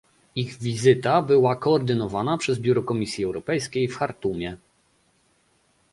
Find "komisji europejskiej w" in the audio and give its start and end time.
2.83-3.97